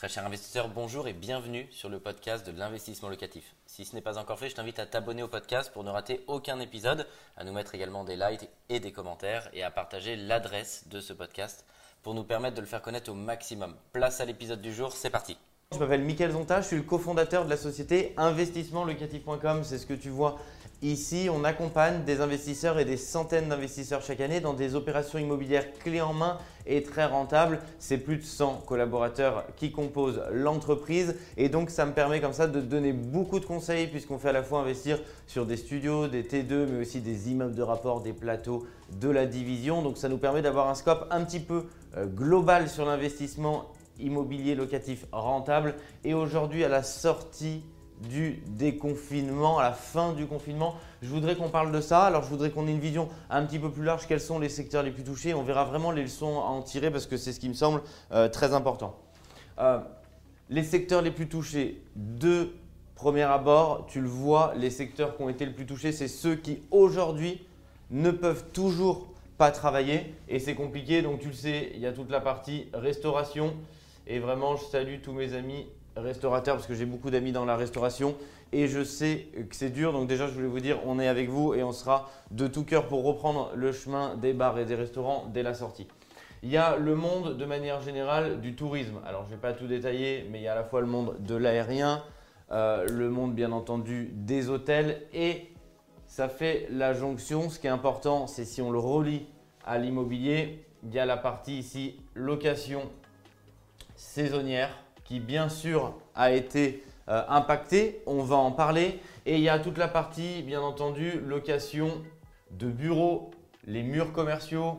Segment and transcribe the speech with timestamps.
[0.00, 3.54] Très cher investisseur, bonjour et bienvenue sur le podcast de l'investissement locatif.
[3.66, 6.24] Si ce n'est pas encore fait, je t'invite à t'abonner au podcast pour ne rater
[6.26, 7.06] aucun épisode,
[7.36, 11.12] à nous mettre également des likes et des commentaires et à partager l'adresse de ce
[11.12, 11.66] podcast
[12.02, 13.76] pour nous permettre de le faire connaître au maximum.
[13.92, 15.36] Place à l'épisode du jour, c'est parti.
[15.70, 19.64] Je m'appelle Mickaël Zonta, je suis le cofondateur de la société investissementlocatif.com.
[19.64, 20.38] C'est ce que tu vois
[20.82, 21.28] ici.
[21.32, 26.00] On accompagne des investisseurs et des centaines d'investisseurs chaque année dans des opérations immobilières clés
[26.00, 27.60] en main et très rentables.
[27.78, 32.46] C'est plus de 100 collaborateurs qui composent l'entreprise et donc ça me permet comme ça
[32.46, 36.22] de donner beaucoup de conseils puisqu'on fait à la fois investir sur des studios, des
[36.22, 39.82] T2 mais aussi des immeubles de rapport, des plateaux de la division.
[39.82, 43.66] Donc ça nous permet d'avoir un scope un petit peu euh, global sur l'investissement
[43.98, 45.74] immobilier locatif rentable.
[46.04, 47.62] Et aujourd'hui, à la sortie
[48.08, 52.04] du déconfinement, à la fin du confinement, je voudrais qu'on parle de ça.
[52.04, 54.06] Alors, je voudrais qu'on ait une vision un petit peu plus large.
[54.06, 55.34] Quels sont les secteurs les plus touchés?
[55.34, 57.82] On verra vraiment les leçons à en tirer parce que c'est ce qui me semble
[58.12, 58.96] euh, très important.
[59.58, 59.78] Euh,
[60.48, 62.52] les secteurs les plus touchés, de
[62.94, 66.34] premier abord, tu le vois, les secteurs qui ont été les plus touchés, c'est ceux
[66.34, 67.46] qui aujourd'hui
[67.90, 71.02] ne peuvent toujours pas travailler et c'est compliqué.
[71.02, 73.54] Donc, tu le sais, il y a toute la partie restauration,
[74.06, 77.56] et vraiment, je salue tous mes amis restaurateurs parce que j'ai beaucoup d'amis dans la
[77.56, 78.16] restauration
[78.52, 79.92] et je sais que c'est dur.
[79.92, 82.64] Donc déjà, je voulais vous dire, on est avec vous et on sera de tout
[82.64, 85.86] cœur pour reprendre le chemin des bars et des restaurants dès la sortie.
[86.42, 88.98] Il y a le monde de manière générale du tourisme.
[89.06, 90.86] Alors, je ne vais pas tout détailler, mais il y a à la fois le
[90.86, 92.02] monde de l'aérien,
[92.50, 95.48] euh, le monde bien entendu des hôtels et
[96.06, 97.50] ça fait la jonction.
[97.50, 99.26] Ce qui est important, c'est si on le relie
[99.64, 102.82] à l'immobilier, il y a la partie ici location
[103.94, 104.70] saisonnière
[105.10, 108.00] qui bien sûr a été euh, impactée.
[108.06, 109.00] On va en parler.
[109.26, 111.90] Et il y a toute la partie, bien entendu, location
[112.52, 113.32] de bureaux,
[113.66, 114.78] les murs commerciaux.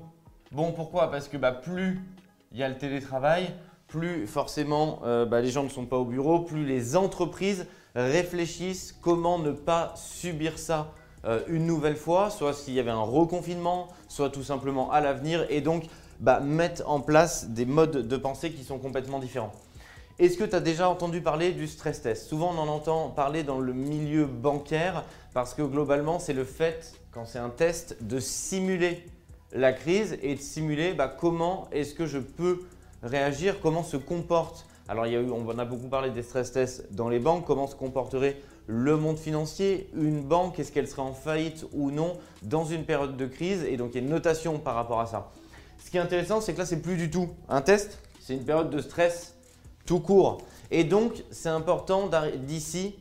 [0.53, 1.11] Bon, pourquoi?
[1.11, 1.99] Parce que bah, plus
[2.53, 3.53] il y a le télétravail,
[3.87, 8.97] plus forcément euh, bah, les gens ne sont pas au bureau, plus les entreprises réfléchissent
[9.01, 10.93] comment ne pas subir ça
[11.25, 15.45] euh, une nouvelle fois, soit s'il y avait un reconfinement, soit tout simplement à l'avenir.
[15.49, 15.87] Et donc,
[16.21, 19.51] bah, mettre en place des modes de pensée qui sont complètement différents.
[20.19, 22.27] Est-ce que tu as déjà entendu parler du stress test?
[22.27, 26.93] Souvent, on en entend parler dans le milieu bancaire parce que globalement, c'est le fait,
[27.11, 29.05] quand c'est un test, de simuler
[29.53, 32.61] la crise et de simuler bah, comment est-ce que je peux
[33.03, 34.65] réagir, comment se comporte.
[34.87, 37.19] Alors, il y a eu, on en a beaucoup parlé des stress tests dans les
[37.19, 41.91] banques, comment se comporterait le monde financier, une banque, est-ce qu'elle serait en faillite ou
[41.91, 43.63] non dans une période de crise?
[43.63, 45.31] Et donc, il y a une notation par rapport à ça.
[45.83, 48.45] Ce qui est intéressant, c'est que là, c'est plus du tout un test, c'est une
[48.45, 49.35] période de stress
[49.85, 50.39] tout court.
[50.69, 52.95] Et donc, c'est important d'ici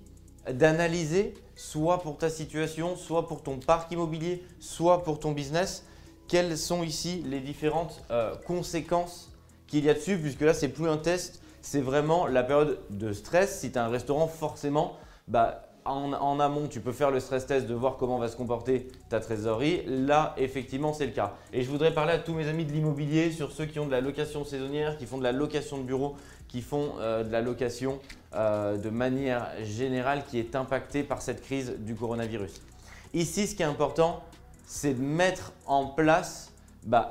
[0.51, 5.85] d'analyser, soit pour ta situation, soit pour ton parc immobilier, soit pour ton business,
[6.27, 9.33] quelles sont ici les différentes euh, conséquences
[9.67, 13.13] qu'il y a dessus, puisque là, c'est plus un test, c'est vraiment la période de
[13.13, 13.61] stress.
[13.61, 14.97] Si tu as un restaurant, forcément,
[15.29, 18.89] bah, en, amont, tu peux faire le stress test de voir comment va se comporter
[19.09, 19.83] ta trésorerie.
[19.87, 21.35] Là, effectivement, c'est le cas.
[21.53, 23.91] Et je voudrais parler à tous mes amis de l'immobilier, sur ceux qui ont de
[23.91, 26.17] la location saisonnière, qui font de la location de bureau,
[26.49, 28.01] qui font euh, de la location
[28.35, 32.61] euh, de manière générale qui est impactée par cette crise du coronavirus.
[33.15, 34.23] Ici, ce qui est important,
[34.67, 36.53] c'est de mettre en place,
[36.85, 37.11] bah,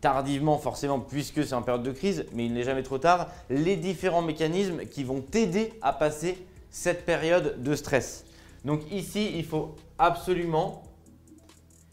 [0.00, 3.76] tardivement forcément puisque c'est en période de crise, mais il n'est jamais trop tard, les
[3.76, 6.38] différents mécanismes qui vont t'aider à passer
[6.70, 8.24] cette période de stress.
[8.64, 10.82] Donc ici, il faut absolument,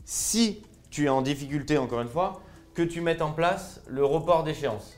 [0.06, 2.42] si tu es en difficulté encore une fois,
[2.74, 4.94] que tu mettes en place le report d'échéance.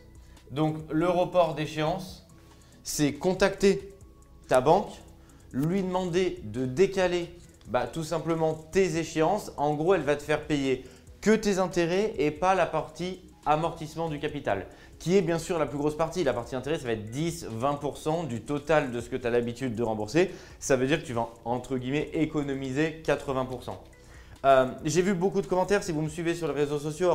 [0.51, 2.25] Donc le report d'échéance,
[2.83, 3.93] c'est contacter
[4.47, 4.91] ta banque,
[5.51, 7.29] lui demander de décaler
[7.67, 9.51] bah, tout simplement tes échéances.
[9.57, 10.85] En gros, elle va te faire payer
[11.21, 14.67] que tes intérêts et pas la partie amortissement du capital
[14.99, 16.23] qui est bien sûr la plus grosse partie.
[16.23, 19.75] La partie intérêt, ça va être 10-20% du total de ce que tu as l'habitude
[19.75, 20.31] de rembourser.
[20.59, 23.71] Ça veut dire que tu vas, entre guillemets, économiser 80%.
[24.45, 27.11] Euh, j'ai vu beaucoup de commentaires, si vous me suivez sur les réseaux sociaux,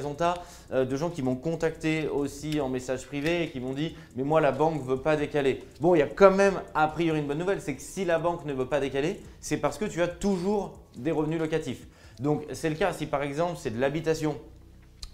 [0.00, 0.34] Zonta,
[0.72, 4.22] euh, de gens qui m'ont contacté aussi en message privé et qui m'ont dit Mais
[4.22, 5.64] moi, la banque ne veut pas décaler.
[5.80, 8.18] Bon, il y a quand même a priori une bonne nouvelle c'est que si la
[8.18, 11.86] banque ne veut pas décaler, c'est parce que tu as toujours des revenus locatifs.
[12.20, 14.36] Donc, c'est le cas si par exemple c'est de l'habitation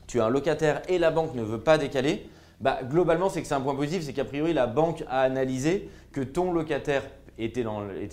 [0.08, 2.28] tu as un locataire et la banque ne veut pas décaler,
[2.60, 5.88] bah, globalement, c'est que c'est un point positif, c'est qu'a priori, la banque a analysé
[6.10, 7.04] que ton locataire
[7.38, 7.62] était,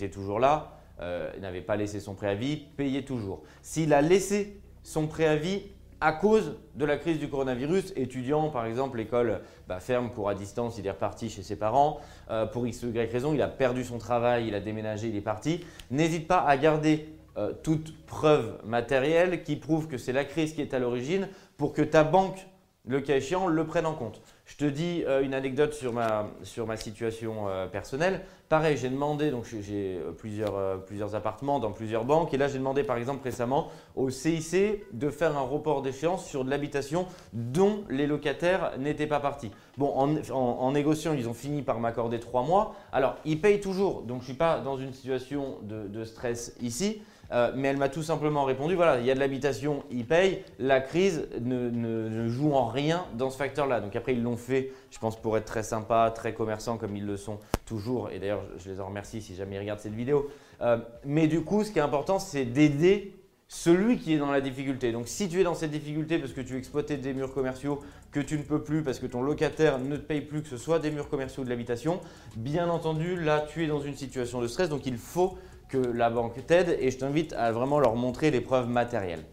[0.08, 3.42] toujours là, euh, n'avait pas laissé son préavis, payait toujours.
[3.62, 5.62] S'il a laissé son préavis
[6.00, 10.34] à cause de la crise du coronavirus, étudiant par exemple, l'école bah, ferme, cours à
[10.34, 11.98] distance, il est reparti chez ses parents,
[12.30, 15.16] euh, pour x ou y raison, il a perdu son travail, il a déménagé, il
[15.16, 20.24] est parti, n'hésite pas à garder euh, toute preuve matérielle qui prouve que c'est la
[20.24, 22.46] crise qui est à l'origine pour que ta banque,
[22.88, 24.22] le cas échéant, le prenne en compte.
[24.44, 28.20] Je te dis euh, une anecdote sur ma, sur ma situation euh, personnelle.
[28.48, 32.84] Pareil, j'ai demandé, donc j'ai- plusieurs, plusieurs appartements dans plusieurs banques, et là j'ai demandé
[32.84, 38.06] par exemple récemment au CIC de faire un report d'échéance sur de l'habitation dont les
[38.06, 39.50] locataires n'étaient pas partis.
[39.78, 42.76] Bon, en, négociant, ils ont fini par m'accorder trois mois.
[42.92, 47.02] Alors, ils payent toujours, donc je ne suis pas dans une situation de stress ici.
[47.32, 50.42] Euh, mais elle m'a tout simplement répondu voilà, il y a de l'habitation, ils payent.
[50.58, 53.80] La crise ne, joue en rien dans ce facteur-là.
[53.80, 57.06] Donc après, ils l'ont fait, je pense, pour être très sympa, très commerçant, comme ils
[57.06, 58.10] le sont toujours.
[58.10, 60.30] Et d'ailleurs, je les en remercie si jamais ils regardent cette vidéo.
[60.60, 63.16] Euh, mais du coup, ce qui est important, c'est d'aider
[63.48, 64.90] celui qui est dans la difficulté.
[64.92, 67.80] Donc si tu es dans cette difficulté parce que tu exploitais des murs commerciaux
[68.10, 70.56] que tu ne peux plus parce que ton locataire ne te paye plus, que ce
[70.56, 72.00] soit des murs commerciaux ou de l'habitation,
[72.36, 74.68] bien entendu, là, tu es dans une situation de stress.
[74.68, 78.40] Donc il faut que la banque t'aide et je t'invite à vraiment leur montrer les
[78.40, 79.24] preuves matérielles.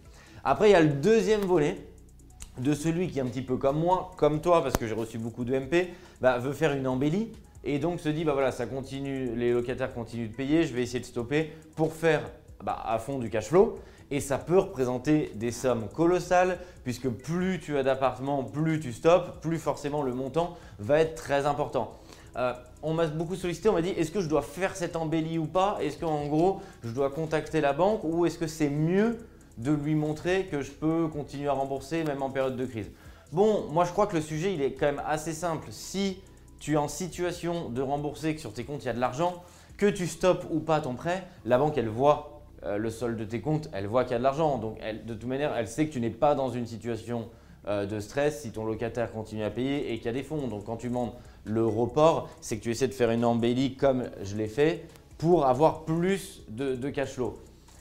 [0.44, 1.78] Après, il y a le deuxième volet
[2.58, 5.18] de celui qui est un petit peu comme moi, comme toi, parce que j'ai reçu
[5.18, 5.90] beaucoup de MP,
[6.22, 7.32] bah, veut faire une embellie
[7.64, 10.84] et donc se dit bah voilà, ça continue, les locataires continuent de payer, je vais
[10.84, 12.22] essayer de stopper pour faire
[12.64, 13.80] bah, à fond du cash flow.
[14.12, 19.42] Et ça peut représenter des sommes colossales, puisque plus tu as d'appartements, plus tu stoppes,
[19.42, 22.00] plus forcément le montant va être très important.
[22.36, 22.54] Euh,
[22.84, 25.46] on m'a beaucoup sollicité, on m'a dit est-ce que je dois faire cette embellie ou
[25.46, 25.78] pas?
[25.82, 29.18] Est-ce qu'en gros je dois contacter la banque ou est-ce que c'est mieux
[29.58, 32.92] de lui montrer que je peux continuer à rembourser même en période de crise?
[33.32, 35.68] Bon, moi je crois que le sujet il est quand même assez simple.
[35.72, 36.20] Si
[36.60, 39.42] tu es en situation de rembourser, que sur tes comptes il y a de l'argent,
[39.78, 42.34] que tu stoppes ou pas ton prêt, la banque elle voit
[42.66, 44.58] euh, le solde de tes comptes, elle voit qu'il y a de l'argent.
[44.58, 47.30] Donc de toute manière, elle sait que tu n'es pas dans une situation
[47.68, 50.48] euh, de stress si ton locataire continue à payer et qu'il y a des fonds.
[50.48, 51.12] Donc quand tu demandes
[51.46, 54.86] le report, c'est que tu essaies de faire une embellie comme je l'ai fait
[55.18, 57.38] pour avoir plus de, cash flow.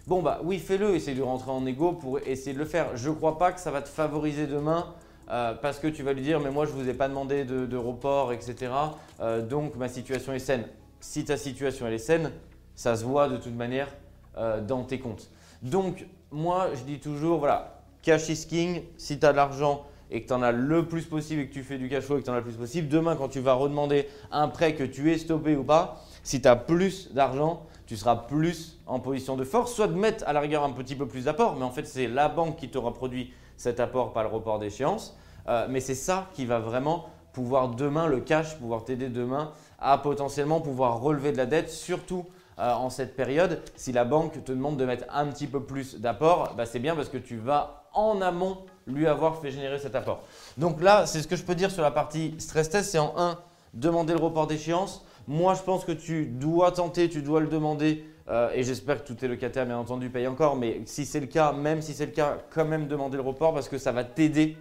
[0.06, 2.96] Bon bah oui, fais-le, essaie de rentrer en égo pour essayer de le faire.
[2.96, 4.94] Je ne crois pas que ça va te favoriser demain
[5.30, 7.66] euh, parce que tu vas lui dire mais moi je vous ai pas demandé de,
[7.66, 8.72] de report, etc.
[9.20, 10.64] Euh, donc ma situation est saine.
[11.00, 12.32] Si ta situation elle est saine,
[12.74, 13.88] ça se voit de toute manière
[14.36, 15.30] euh, dans tes comptes.
[15.62, 18.82] Donc moi je dis toujours voilà, cash is king.
[18.96, 21.52] Si tu as de l'argent et que tu en as le plus possible et que
[21.52, 23.28] tu fais du cash flow et que tu en as le plus possible, demain quand
[23.28, 27.12] tu vas redemander un prêt que tu es stoppé ou pas, si tu as plus
[27.12, 30.70] d'argent, tu seras plus en position de force, soit de mettre à la rigueur un
[30.70, 34.12] petit peu plus d'apport, mais en fait c'est la banque qui t'aura produit cet apport,
[34.12, 35.16] pas le report d'échéance.
[35.48, 39.98] Euh, mais c'est ça qui va vraiment pouvoir demain, le cash, pouvoir t'aider demain à
[39.98, 42.26] potentiellement pouvoir relever de la dette, surtout
[42.58, 43.60] euh, en cette période.
[43.74, 46.94] Si la banque te demande de mettre un petit peu plus d'apport, bah, c'est bien
[46.94, 50.22] parce que tu vas en amont lui avoir fait générer cet apport.
[50.58, 53.14] Donc là, c'est ce que je peux dire sur la partie stress test, c'est en
[53.16, 53.38] 1,
[53.74, 55.04] demander le report d'échéance.
[55.28, 58.04] Moi, je pense que tu dois tenter, tu dois le demander.
[58.28, 60.56] euh, et j'espère que tous tes locataires, bien entendu, payent encore.
[60.56, 63.54] Mais si c'est le cas, même si c'est le cas, quand même demander le report
[63.54, 64.56] parce que ça va t'aider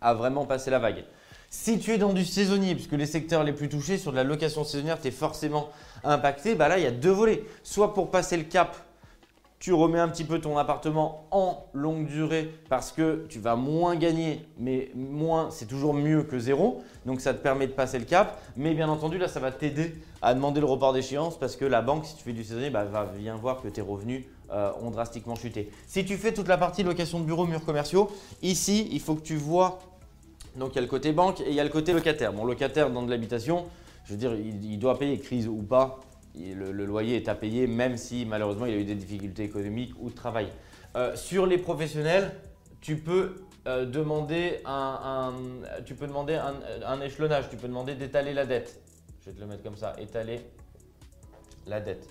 [0.00, 1.04] à vraiment passer la vague.
[1.50, 4.24] Si tu es dans du saisonnier, puisque les secteurs les plus touchés sur de la
[4.24, 5.68] location saisonnière, tu es forcément
[6.02, 7.44] impacté, bah là, il y a deux volets.
[7.62, 8.76] Soit pour passer le cap,
[9.58, 13.96] tu remets un petit peu ton appartement en longue durée parce que tu vas moins
[13.96, 16.82] gagner, mais moins, c'est toujours mieux que zéro.
[17.06, 18.38] Donc ça te permet de passer le cap.
[18.56, 21.80] Mais bien entendu, là, ça va t'aider à demander le report d'échéance parce que la
[21.80, 24.90] banque, si tu fais du saisonnier, bah, va bien voir que tes revenus euh, ont
[24.90, 25.70] drastiquement chuté.
[25.86, 28.10] Si tu fais toute la partie location de bureaux, murs commerciaux,
[28.42, 29.78] ici, il faut que tu vois.
[30.56, 32.34] Donc il y a le côté banque et il y a le côté locataire.
[32.34, 33.64] Bon, locataire dans de l'habitation,
[34.04, 36.00] je veux dire, il, il doit payer, crise ou pas.
[36.36, 40.10] Le, loyer est à payer, même si malheureusement il a eu des difficultés économiques ou
[40.10, 40.48] de travail.
[40.96, 42.32] Euh, sur les professionnels,
[42.80, 43.36] tu peux
[43.66, 45.32] euh, demander un,
[45.84, 48.80] tu peux demander un échelonnage, tu peux demander d'étaler la dette.
[49.24, 50.40] Je vais te le mettre comme ça, étaler
[51.66, 52.06] la dette.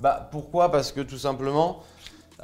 [0.00, 0.70] Bah, pourquoi?
[0.70, 1.82] Parce que tout simplement,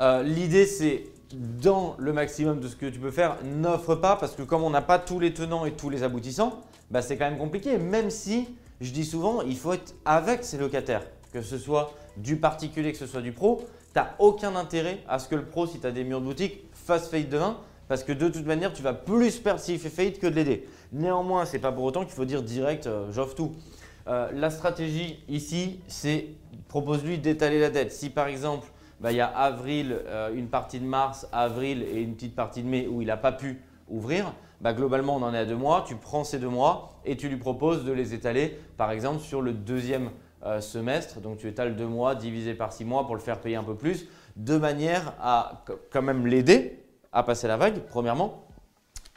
[0.00, 4.34] euh, l'idée c'est dans le maximum de ce que tu peux faire, n'offre pas parce
[4.34, 7.28] que comme on n'a pas tous les tenants et tous les aboutissants, bah, c'est quand
[7.28, 7.76] même compliqué.
[7.76, 8.48] Même si,
[8.80, 12.98] je dis souvent, il faut être avec ses locataires, que ce soit du particulier, que
[12.98, 13.64] ce soit du pro.
[13.94, 16.64] Tu aucun intérêt à ce que le pro, si tu as des murs de boutique,
[16.72, 17.58] fasse faillite demain
[17.88, 20.68] parce que de toute manière, tu vas plus perdre s'il fait faillite que de l'aider.
[20.92, 23.52] Néanmoins, ce n'est pas pour autant qu'il faut dire direct, euh, j'offre tout.
[24.06, 26.28] Euh, la stratégie ici, c'est
[26.68, 27.90] propose-lui d'étaler la dette.
[27.90, 28.68] Si par exemple,
[29.00, 32.62] bah, il y a avril, euh, une partie de mars, avril et une petite partie
[32.62, 33.60] de mai où il n'a pas pu
[33.90, 35.84] ouvrir, bah, globalement on en est à deux mois.
[35.86, 39.42] Tu prends ces deux mois et tu lui proposes de les étaler par exemple sur
[39.42, 40.10] le deuxième
[40.44, 41.20] euh, semestre.
[41.20, 43.74] Donc tu étales deux mois divisé par six mois pour le faire payer un peu
[43.74, 44.06] plus,
[44.36, 48.46] de manière à quand même l'aider à passer la vague, premièrement.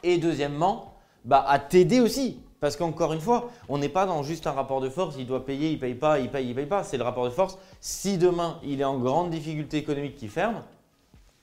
[0.02, 2.40] Et deuxièmement, bah, à t'aider aussi.
[2.60, 5.44] Parce qu'encore une fois, on n'est pas dans juste un rapport de force, il doit
[5.44, 6.82] payer, il paye pas, il paye, il paye pas.
[6.82, 7.58] C'est le rapport de force.
[7.80, 10.62] Si demain il est en grande difficulté économique qui ferme,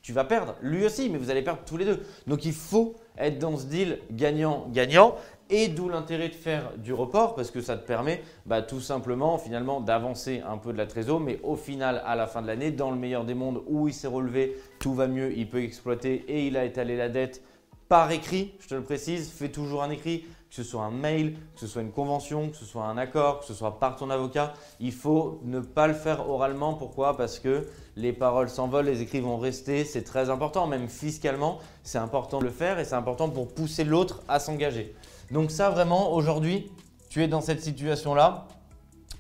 [0.02, 0.56] tu vas perdre.
[0.62, 2.00] Lui aussi, mais vous allez perdre tous les deux.
[2.28, 5.16] Donc il faut être dans ce deal gagnant-gagnant.
[5.54, 9.38] Et d'où l'intérêt de faire du report parce que ça te permet bah, tout simplement
[9.38, 12.72] finalement d'avancer un peu de la trésor, mais au final, à la fin de l'année,
[12.72, 16.24] dans le meilleur des mondes où il s'est relevé, tout va mieux, il peut exploiter
[16.30, 17.44] et il a étalé la dette
[17.90, 21.38] par écrit, je te le précise, fais toujours un écrit, que ce soit un mail,
[21.56, 24.10] que ce soit une convention, que ce soit un accord, que ce soit par ton
[24.10, 24.54] avocat.
[24.82, 26.74] Il faut ne pas le faire oralement.
[26.74, 27.16] Pourquoi?
[27.16, 29.86] Parce que les paroles s'envolent, les écrits vont rester.
[29.86, 33.86] C'est très important, même fiscalement, c'est important de le faire et c'est important pour pousser
[33.86, 34.94] l'autre à s'engager.
[35.32, 36.70] Donc ça, vraiment, aujourd'hui,
[37.10, 38.46] tu es dans cette situation-là.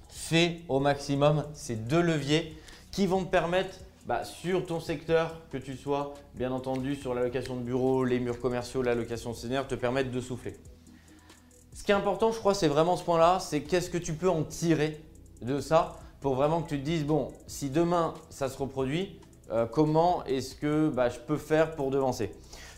[0.10, 2.58] Fais au maximum ces deux leviers
[2.92, 7.24] qui vont te permettre bah, sur ton secteur, que tu sois bien entendu sur la
[7.24, 10.58] location de bureau, les murs commerciaux, la location saisonnière, te permettre de souffler.
[11.74, 14.30] Ce qui est important, je crois, c'est vraiment ce point-là, c'est qu'est-ce que tu peux
[14.30, 15.01] en tirer
[15.42, 19.20] de ça pour vraiment que tu te dises, bon, si demain ça se reproduit,
[19.51, 22.32] euh, comment est-ce que bah, je peux faire pour devancer?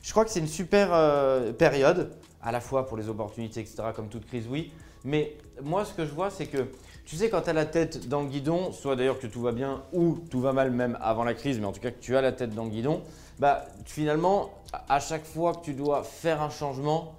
[0.04, 3.84] Je crois que c'est une super euh, période, à la fois pour les opportunités, etc.,
[3.96, 4.72] comme toute crise, oui.
[5.04, 6.68] Mais moi, ce que je vois, c'est que
[7.06, 9.52] tu sais, quand tu as la tête dans le guidon, soit d'ailleurs que tout va
[9.52, 12.16] bien ou tout va mal même avant la crise, mais en tout cas que tu
[12.16, 13.02] as la tête dans le guidon,
[13.40, 14.52] bah, finalement,
[14.88, 17.16] à chaque fois que tu dois faire un changement,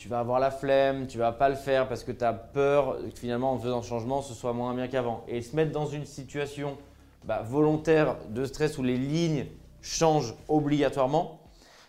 [0.00, 2.96] tu vas avoir la flemme, tu vas pas le faire parce que tu as peur
[3.12, 5.24] que finalement en faisant changement, ce soit moins bien qu'avant.
[5.28, 6.78] Et se mettre dans une situation
[7.26, 9.44] bah, volontaire de stress où les lignes
[9.82, 11.42] changent obligatoirement,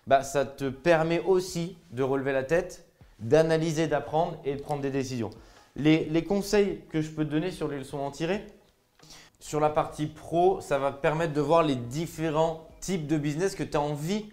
[0.07, 2.85] bah, ça te permet aussi de relever la tête,
[3.19, 5.29] d'analyser, d'apprendre et de prendre des décisions.
[5.77, 8.45] Les, conseils que je peux te donner sur les leçons en tirer,
[9.39, 13.63] sur la partie pro, ça va permettre de voir les différents types de business que
[13.63, 14.25] tu as envie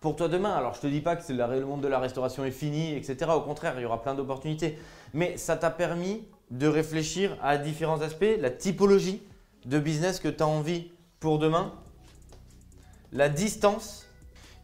[0.00, 0.52] pour toi demain.
[0.52, 3.30] Alors, je te dis pas que le monde de la restauration est fini, etc.
[3.34, 4.78] Au contraire, il y aura plein d'opportunités.
[5.14, 9.22] Mais ça t'a permis de réfléchir à différents aspects, la typologie
[9.64, 11.72] de business que tu as envie pour demain,
[13.12, 14.06] la distance.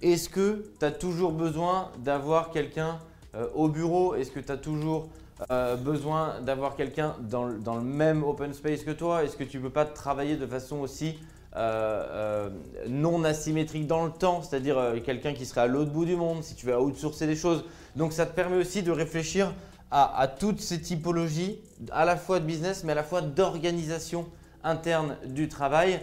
[0.01, 2.99] Est-ce que tu as toujours besoin d'avoir quelqu'un
[3.35, 4.15] euh, au bureau?
[4.15, 5.09] Est-ce que tu as toujours
[5.51, 9.25] euh, besoin d'avoir quelqu'un dans, le même open space que toi?
[9.25, 11.19] Est-ce que tu ne peux pas travailler de façon aussi
[11.57, 12.51] euh, euh,
[12.89, 16.55] non asymétrique dans le temps, c'est-à-dire quelqu'un qui serait à l'autre bout du monde, si
[16.55, 17.65] tu veux outsourcer des choses.
[17.97, 19.53] Donc ça te permet aussi de réfléchir
[19.91, 21.59] à, toutes ces typologies,
[21.91, 24.27] à la fois de business, mais à la fois d'organisation
[24.65, 26.01] interne du travail,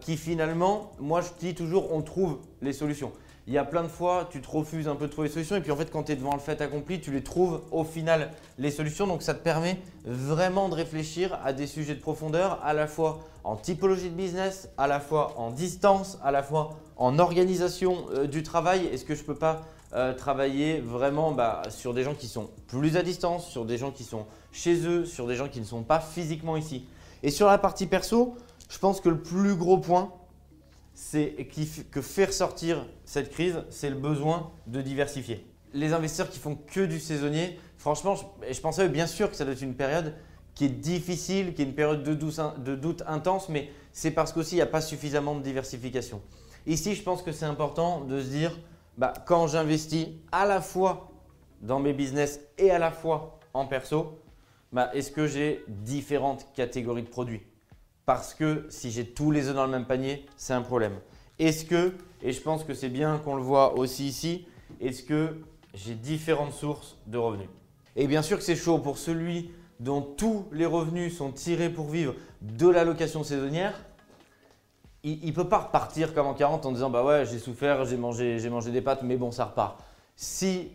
[0.00, 3.12] qui finalement, moi je dis toujours, on trouve les solutions
[3.46, 5.56] il y a plein de fois, tu te refuses un peu de trouver les solutions
[5.56, 7.84] et puis en fait, quand tu es devant le fait accompli, tu les trouves au
[7.84, 9.06] final les solutions.
[9.06, 13.20] Donc ça te permet vraiment de réfléchir à des sujets de profondeur, à la fois
[13.42, 18.26] en typologie de business, à la fois en distance, à la fois en organisation euh,
[18.26, 18.86] du travail.
[18.86, 19.62] Est-ce que je ne peux pas
[19.94, 23.90] euh, travailler vraiment bah, sur des gens qui sont plus à distance, sur des gens
[23.90, 26.86] qui sont chez eux, sur des gens qui ne sont pas physiquement ici?
[27.22, 28.36] Et sur la partie perso,
[28.68, 30.12] je pense que le plus gros point,
[31.02, 31.34] c'est
[31.90, 35.46] que faire sortir cette crise, c'est le besoin de diversifier.
[35.72, 39.44] Les investisseurs qui font que du saisonnier, franchement, je, je pensais bien sûr que ça
[39.44, 40.14] doit être une période
[40.54, 44.58] qui est difficile, qui est une période de, doute intense, mais c'est parce qu'aussi il
[44.58, 46.20] n'y a pas suffisamment de diversification.
[46.66, 48.58] Ici, je pense que c'est important de se dire,
[48.98, 51.12] bah, quand j'investis à la fois
[51.62, 54.20] dans mes business et à la fois en perso,
[54.70, 57.40] bah, est-ce que j'ai différentes catégories de produits?
[58.10, 60.94] Parce que si j'ai tous les œufs dans le même panier, c'est un problème.
[61.38, 64.48] Est-ce que, et je pense que c'est bien qu'on le voit aussi ici,
[64.80, 65.36] est-ce que
[65.74, 67.46] j'ai différentes sources de revenus?
[67.94, 71.88] Et bien sûr que c'est chaud pour celui dont tous les revenus sont tirés pour
[71.88, 73.80] vivre de la location saisonnière.
[75.04, 77.96] Il ne peut pas repartir comme en 40 en disant bah ouais j'ai souffert, j'ai
[77.96, 79.78] mangé, j'ai mangé des pâtes, mais bon ça repart.
[80.16, 80.72] Si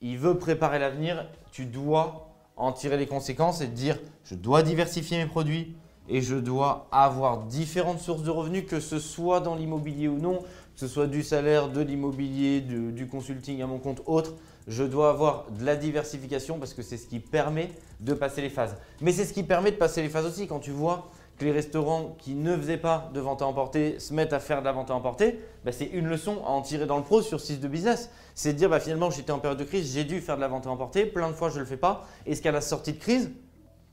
[0.00, 4.64] il veut préparer l'avenir, tu dois en tirer les conséquences et te dire je dois
[4.64, 5.76] diversifier mes produits,
[6.08, 10.40] et je dois avoir différentes sources de revenus, que ce soit dans l'immobilier ou non,
[10.40, 14.34] que ce soit du salaire, de l'immobilier, du, consulting à mon compte, autre.
[14.68, 17.70] Je dois avoir de la diversification parce que c'est ce qui permet
[18.00, 18.76] de passer les phases.
[19.00, 21.08] Mais c'est ce qui permet de passer les phases aussi quand tu vois
[21.38, 24.60] que les restaurants qui ne faisaient pas de vente à emporter se mettent à faire
[24.60, 27.22] de la vente à emporter, bah, c'est une leçon à en tirer dans le pro
[27.22, 28.10] sur 6 de business.
[28.34, 30.48] C'est de dire bah, finalement j'étais en période de crise, j'ai dû faire de la
[30.48, 32.06] vente à emporter, plein de fois je ne le fais pas.
[32.26, 33.30] Est-ce qu'à la sortie de crise,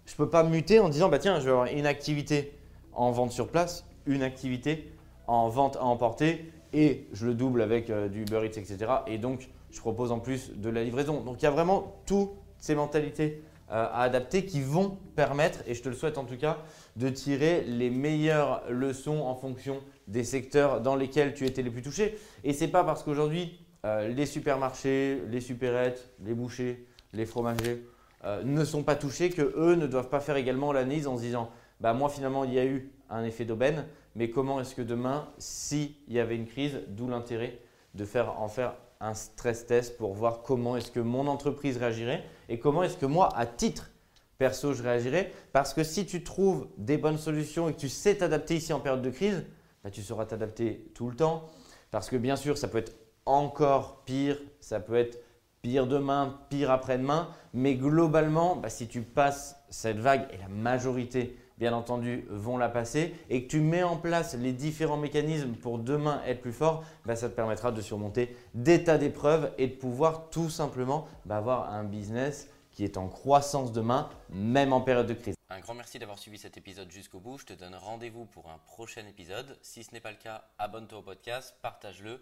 [0.05, 2.53] je ne peux pas muter en disant bah tiens, je vais avoir une activité
[2.93, 4.91] en vente sur place, une activité
[5.27, 8.77] en vente à emporter et je le double avec euh, du Uber etc.
[9.07, 11.21] Et donc, je propose en plus de la livraison.
[11.21, 13.41] Donc, il y a vraiment toutes ces mentalités
[13.71, 16.59] euh, à adapter qui vont permettre, et je te le souhaite en tout cas,
[16.95, 21.81] de tirer les meilleures leçons en fonction des secteurs dans lesquels tu étais les plus
[21.81, 22.17] touchés.
[22.43, 27.85] Et ce n'est pas parce qu'aujourd'hui, euh, les supermarchés, les supérettes, les bouchers, les fromagers,
[28.25, 31.21] euh, ne sont pas touchés, que eux ne doivent pas faire également l'analyse en se
[31.21, 31.49] disant
[31.79, 35.27] bah moi finalement il y a eu un effet d'aubaine, mais comment est-ce que demain,
[35.37, 37.59] s'il y avait une crise, d'où l'intérêt
[37.93, 42.23] de faire en faire un stress test pour voir comment est-ce que mon entreprise réagirait
[42.49, 43.89] et comment est-ce que moi, à titre
[44.37, 45.31] perso, je réagirais.
[45.51, 48.79] Parce que si tu trouves des bonnes solutions et que tu sais t'adapter ici en
[48.79, 49.45] période de crise,
[49.83, 51.49] bah, tu sauras t'adapter tout le temps.
[51.91, 55.19] Parce que bien sûr, ça peut être encore pire, ça peut être
[55.63, 61.39] pire demain, pire après-demain, mais globalement, bah, si tu passes cette vague, et la majorité
[61.57, 65.79] bien entendu, vont la passer et que tu mets en place les différents mécanismes pour
[65.79, 69.73] demain être plus fort, bah, ça te permettra de surmonter des tas d'épreuves et de
[69.73, 75.07] pouvoir tout simplement bah, avoir un business qui est en croissance demain, même en période
[75.07, 75.35] de crise.
[75.49, 77.37] Un grand merci d'avoir suivi cet épisode jusqu'au bout.
[77.37, 79.57] Je te donne rendez-vous pour un prochain épisode.
[79.61, 82.21] Si ce n'est pas le cas, abonne-toi au podcast, partage-le,